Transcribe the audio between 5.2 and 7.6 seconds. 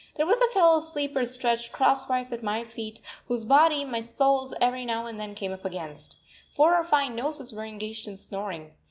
came up against. Four or five noses